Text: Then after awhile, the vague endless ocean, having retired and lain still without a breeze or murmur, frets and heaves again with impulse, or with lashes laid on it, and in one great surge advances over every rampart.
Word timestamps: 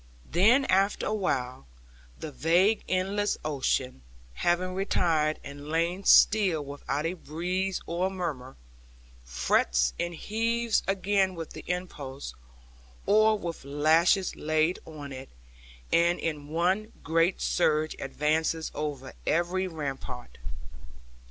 Then 0.31 0.65
after 0.65 1.05
awhile, 1.05 1.67
the 2.17 2.31
vague 2.31 2.83
endless 2.89 3.37
ocean, 3.45 4.01
having 4.33 4.73
retired 4.73 5.39
and 5.43 5.67
lain 5.67 6.05
still 6.05 6.65
without 6.65 7.05
a 7.05 7.13
breeze 7.13 7.83
or 7.85 8.09
murmur, 8.09 8.57
frets 9.23 9.93
and 9.99 10.15
heaves 10.15 10.81
again 10.87 11.35
with 11.35 11.55
impulse, 11.69 12.33
or 13.05 13.37
with 13.37 13.63
lashes 13.63 14.35
laid 14.35 14.79
on 14.87 15.11
it, 15.13 15.29
and 15.93 16.17
in 16.17 16.47
one 16.47 16.93
great 17.03 17.39
surge 17.39 17.95
advances 17.99 18.71
over 18.73 19.13
every 19.27 19.67
rampart. 19.67 20.39